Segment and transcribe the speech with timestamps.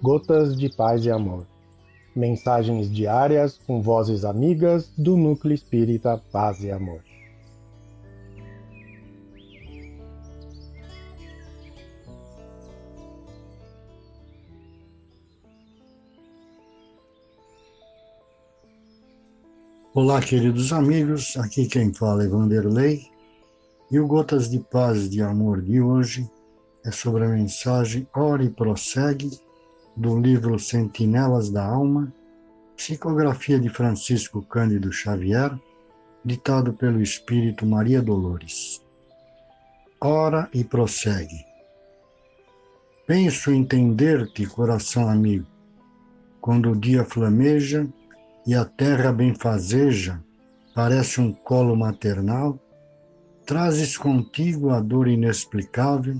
[0.00, 1.44] Gotas de Paz e Amor.
[2.14, 7.02] Mensagens diárias com vozes amigas do Núcleo Espírita Paz e Amor.
[19.92, 23.02] Olá, queridos amigos, aqui quem fala é Vanderlei
[23.90, 26.30] e o Gotas de Paz de Amor de hoje
[26.86, 29.28] é sobre a mensagem Ora e Prossegue
[29.98, 32.12] do livro Sentinelas da Alma,
[32.76, 35.58] psicografia de Francisco Cândido Xavier,
[36.24, 38.80] ditado pelo Espírito Maria Dolores.
[40.00, 41.44] Ora e prossegue.
[43.08, 45.48] Penso entender-te, coração amigo,
[46.40, 47.84] quando o dia flameja
[48.46, 50.22] e a terra benfazeja
[50.76, 52.56] parece um colo maternal,
[53.44, 56.16] trazes contigo a dor inexplicável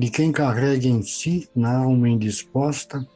[0.00, 3.06] de quem carrega em si, na alma indisposta,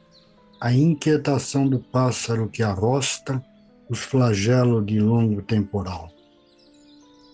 [0.61, 3.43] a inquietação do pássaro que arrosta
[3.89, 6.11] os flagelos de longo temporal.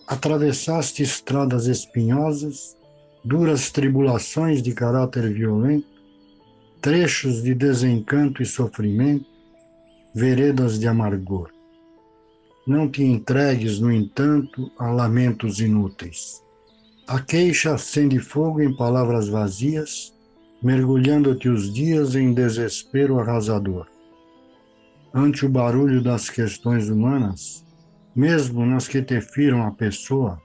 [0.06, 2.74] Atravessaste estradas espinhosas,
[3.22, 5.86] duras tribulações de caráter violento,
[6.80, 9.26] trechos de desencanto e sofrimento,
[10.14, 11.50] veredas de amargor.
[12.66, 16.40] Não te entregues, no entanto, a lamentos inúteis.
[17.06, 20.14] A queixa acende fogo em palavras vazias,
[20.62, 23.86] mergulhando-te os dias em desespero arrasador.
[25.12, 27.66] Ante o barulho das questões humanas,
[28.14, 30.40] mesmo nas que te firam a pessoa,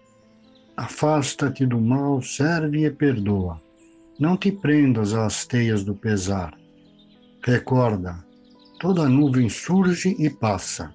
[0.75, 3.61] afasta-te do mal, serve e perdoa.
[4.19, 6.57] Não te prendas às teias do pesar.
[7.43, 8.17] Recorda,
[8.79, 10.91] toda nuvem surge e passa,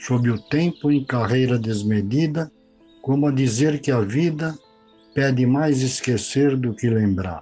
[0.00, 2.50] sob o tempo em carreira desmedida,
[3.00, 4.58] como a dizer que a vida
[5.14, 7.40] pede mais esquecer do que lembrar.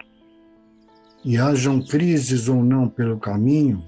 [1.24, 3.84] E hajam crises ou não pelo caminho,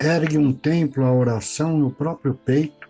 [0.00, 2.88] ergue um templo à oração no próprio peito,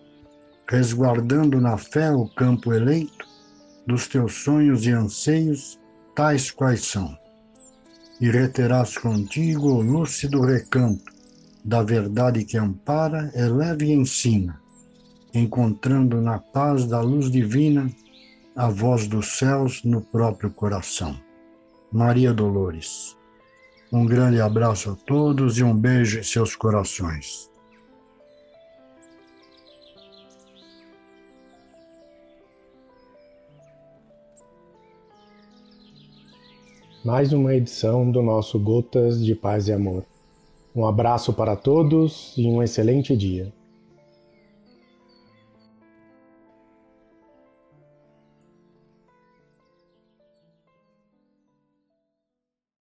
[0.69, 3.27] resguardando na fé o campo eleito
[3.87, 5.79] dos teus sonhos e anseios,
[6.15, 7.17] tais quais são.
[8.21, 11.13] E reterás contigo o lúcido recanto
[11.65, 14.61] da verdade que ampara, eleva e ensina,
[15.35, 17.91] encontrando na paz da luz divina
[18.55, 21.19] a voz dos céus no próprio coração.
[21.91, 23.17] Maria Dolores.
[23.91, 27.51] Um grande abraço a todos e um beijo em seus corações.
[37.03, 40.05] Mais uma edição do nosso Gotas de Paz e Amor.
[40.77, 43.53] Um abraço para todos e um excelente dia.